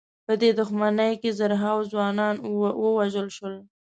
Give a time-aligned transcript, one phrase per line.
[0.25, 2.35] په دغه دښمنۍ کې زرهاوو ځوانان
[2.83, 3.55] ووژل شول.